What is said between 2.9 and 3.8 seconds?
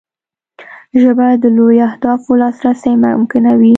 ممکنوي